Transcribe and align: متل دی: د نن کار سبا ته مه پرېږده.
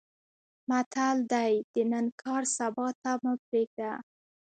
متل 0.69 1.17
دی: 1.31 1.53
د 1.73 1.75
نن 1.91 2.05
کار 2.21 2.43
سبا 2.57 2.87
ته 3.01 3.11
مه 3.23 3.33
پرېږده. 3.45 3.91